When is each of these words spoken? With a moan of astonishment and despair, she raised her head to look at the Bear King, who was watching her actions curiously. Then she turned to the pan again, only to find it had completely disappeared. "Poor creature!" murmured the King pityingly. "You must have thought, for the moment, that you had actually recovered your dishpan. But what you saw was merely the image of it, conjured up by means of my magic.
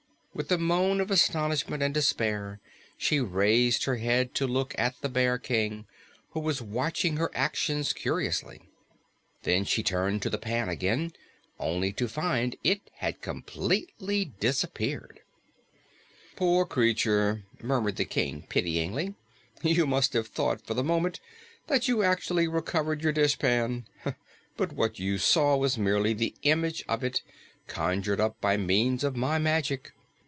With 0.33 0.49
a 0.49 0.57
moan 0.57 1.01
of 1.01 1.11
astonishment 1.11 1.83
and 1.83 1.93
despair, 1.93 2.61
she 2.97 3.19
raised 3.19 3.83
her 3.83 3.97
head 3.97 4.33
to 4.35 4.47
look 4.47 4.73
at 4.77 4.95
the 5.01 5.09
Bear 5.09 5.37
King, 5.37 5.85
who 6.29 6.39
was 6.39 6.61
watching 6.61 7.17
her 7.17 7.29
actions 7.35 7.91
curiously. 7.91 8.61
Then 9.43 9.65
she 9.65 9.83
turned 9.83 10.21
to 10.21 10.29
the 10.29 10.37
pan 10.37 10.69
again, 10.69 11.11
only 11.59 11.91
to 11.91 12.07
find 12.07 12.55
it 12.63 12.79
had 12.95 13.19
completely 13.21 14.23
disappeared. 14.39 15.19
"Poor 16.37 16.65
creature!" 16.65 17.43
murmured 17.61 17.97
the 17.97 18.05
King 18.05 18.45
pityingly. 18.47 19.15
"You 19.61 19.85
must 19.85 20.13
have 20.13 20.29
thought, 20.29 20.65
for 20.65 20.73
the 20.75 20.83
moment, 20.83 21.19
that 21.67 21.89
you 21.89 21.99
had 21.99 22.09
actually 22.13 22.47
recovered 22.47 23.01
your 23.03 23.11
dishpan. 23.13 23.85
But 24.55 24.71
what 24.71 24.97
you 24.97 25.17
saw 25.17 25.57
was 25.57 25.77
merely 25.77 26.13
the 26.13 26.33
image 26.43 26.85
of 26.87 27.03
it, 27.03 27.21
conjured 27.67 28.21
up 28.21 28.39
by 28.39 28.55
means 28.55 29.03
of 29.03 29.17
my 29.17 29.37
magic. 29.37 29.91